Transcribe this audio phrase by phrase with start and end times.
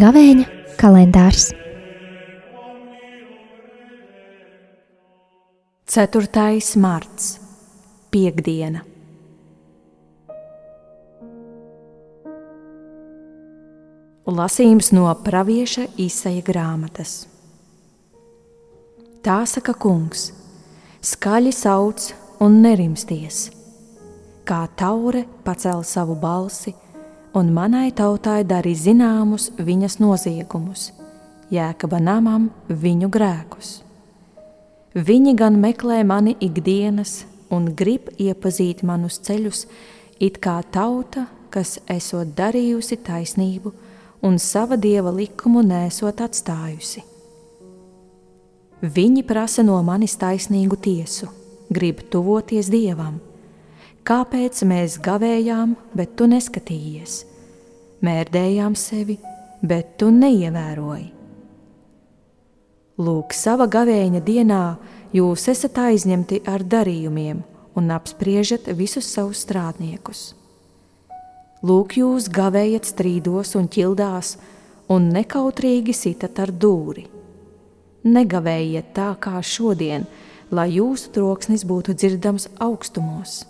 [0.00, 0.44] Gavēņa
[0.80, 1.50] kalendārs
[5.90, 6.76] 4.
[6.78, 7.40] marts-
[8.14, 8.84] Piektdiena.
[14.30, 17.29] Lasījums no Pāvieša izsaja grāmatas.
[19.20, 20.30] Tā saka kungs,
[21.04, 22.06] skaļi sauc
[22.40, 23.50] un nerimsties,
[24.48, 26.72] kā taure pacēla savu balsi,
[27.36, 30.86] un manai tautai darīja zināmus viņas noziegumus,
[31.52, 33.74] jēkaba namam viņu grēkus.
[34.96, 39.66] Viņi gan meklē mani ikdienas un grib iepazīt manus ceļus,
[40.16, 43.76] it kā tauta, kas esot darījusi taisnību
[44.24, 47.04] un sava dieva likumu nesot atstājusi.
[48.80, 51.26] Viņi prasa no manis taisnīgu tiesu,
[51.68, 53.18] grib tuvoties dievam.
[54.08, 57.18] Kāpēc mēs gavējām, bet tu neskatījies?
[58.00, 59.18] Mērdējām sevi,
[59.60, 61.10] bet tu neievēroji.
[63.04, 64.64] Lūk, sava gavēņa dienā
[65.12, 67.44] jūs esat aizņemti ar darījumiem
[67.76, 70.30] un apspriežat visus savus strādniekus.
[71.60, 74.38] Lūk, jūs gavējat strīdos un ķildās,
[74.88, 77.19] un nekautrīgi sitat ar dūri.
[78.04, 80.06] Negavējiet tā kā šodien,
[80.50, 83.44] lai jūsu troksnis būtu dzirdams augstumos.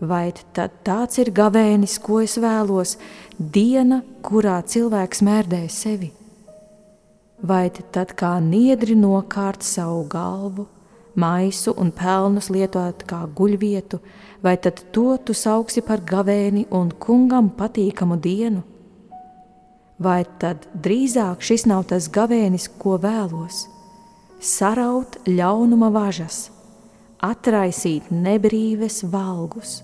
[0.00, 2.98] Vai tad tāds ir gavēnis, ko es vēlos,
[3.38, 6.12] diena, kurā cilvēks mērdē sevi?
[7.46, 10.66] vai tad kā niedri nokārt savu galvu,
[11.14, 14.00] maisu un pelnus lietot kā guļvietu,
[14.42, 18.62] vai tad to tu sauksi par gavēni un kungam patīkamu dienu?
[20.04, 23.64] Vai tad drīzāk šis nav tas gavēnis, ko vēlos?
[24.44, 26.50] Saraut ļaunuma važas,
[27.24, 29.78] atraisīt nebrīves valgus,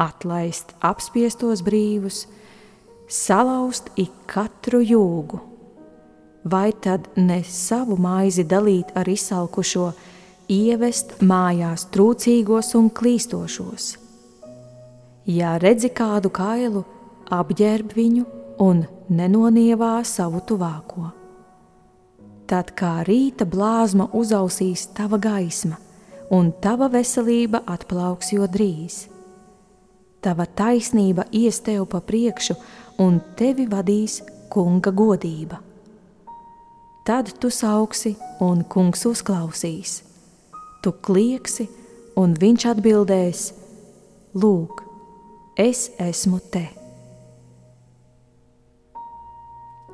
[0.00, 2.24] atlaist apspiestos brīvus,
[3.08, 5.42] salauzt ik katru jūgu
[6.50, 9.90] vai tad ne savu maizi dalīt ar izsalkušo,
[10.48, 13.90] ievest mājās trūcīgos un klīstošos.
[15.28, 16.84] Ja redzi kādu kailu,
[17.28, 18.24] apģērb viņu
[18.62, 21.10] un nenonievā savu tuvāko.
[22.48, 25.76] Tad kā rīta blāzma uzausīs tava gaisma,
[26.30, 29.06] un tava veselība atplauks jo drīz.
[30.24, 32.58] Tava taisnība ies tev pa priekšu,
[32.98, 34.20] un tevi vadīs
[34.50, 35.62] kunga godība
[37.08, 40.02] tad tu sauksi, un kungs uzklausīs.
[40.84, 41.64] Tu klieksi,
[42.20, 43.44] un viņš atbildēs:
[44.36, 44.82] Lūk,
[45.56, 46.77] es esmu te.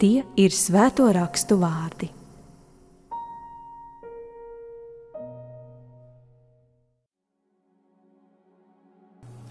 [0.05, 2.11] Tie ir svēto rakstu vārdi.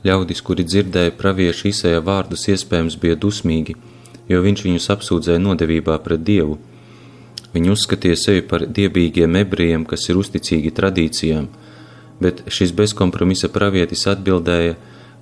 [0.05, 3.73] Ļaudis, kuri dzirdēja praviešu izsēja vārdus, iespējams bija dusmīgi,
[4.29, 6.59] jo viņš viņus apsūdzēja nodevībā pret Dievu
[7.53, 11.51] Viņi uzskatīja sevi par dievīgiem ebrejiem, kas ir uzticīgi tradīcijām,
[12.23, 14.73] bet šis bezkompromisa pravietis atbildēja,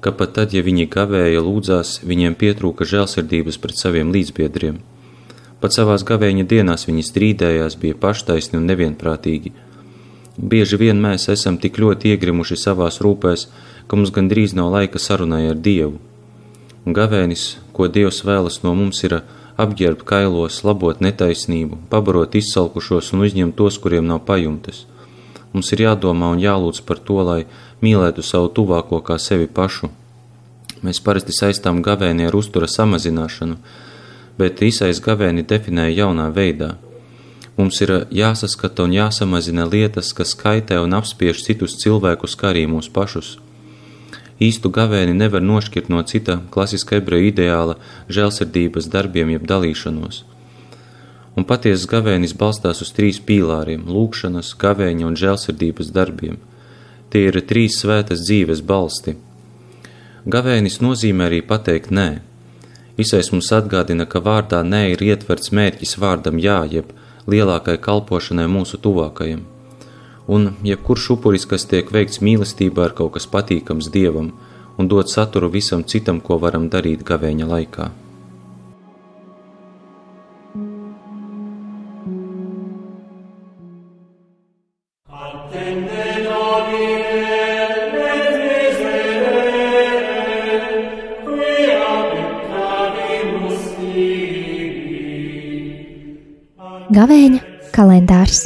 [0.01, 4.79] ka pat tad, ja viņi gavēja lūdzās, viņiem pietrūka žēlsirdības pret saviem līdzbiedriem.
[5.61, 9.51] Pat savās gavēņa dienās viņi strīdējās, bija paštaisni un nevienprātīgi.
[10.37, 13.45] Bieži vien mēs esam tik ļoti iegrimuši savās rūpēs,
[13.87, 15.99] ka mums gandrīz nav laika sarunai ar Dievu.
[16.85, 19.19] Gavēnis, ko Dievs vēlas no mums, ir
[19.61, 24.87] apģērbt kailos, labot netaisnību, pabarot izsalkušos un uzņemt tos, kuriem nav pajumtes.
[25.53, 27.41] Mums ir jādomā un jālūdz par to, lai
[27.83, 29.91] mīlētu savu tuvāko kā sevi pašu.
[30.81, 33.59] Mēs parasti saistām gavēni ar uztura samazināšanu,
[34.41, 36.73] bet īsais gavēni definē jaunā veidā.
[37.57, 42.89] Mums ir jāsaskata un jāsamazina lietas, kas kaitē un apspiež citus cilvēkus, kā arī mūs
[42.95, 43.35] pašus.
[44.41, 47.75] Īstu gavēni nevar nošķirt no cita klasiska ebreju ideāla
[48.09, 50.23] žēlsirdības darbiem jeb dalīšanos.
[51.37, 56.39] Un patiesas gavēnis balstās uz trīs pīlāriem- lūkšanas, gavēņa un žēlsirdības darbiem.
[57.11, 59.15] Tie ir trīs svētas dzīves balsti.
[60.25, 62.09] Gavēnis nozīmē arī pateikt nē.
[62.97, 66.91] Visais mums atgādina, ka vārdā nē ir ietverts mērķis vārdam jā, jeb
[67.31, 69.47] lielākai kalpošanai mūsu tuvākajam
[70.27, 74.31] un jebkurš upuris, kas tiek veikts mīlestībā, ir kaut kas patīkams dievam
[74.79, 77.91] un dod saturu visam citam, ko varam darīt gavēņa laikā.
[96.91, 97.39] Gavēņa
[97.71, 98.41] kalendārs.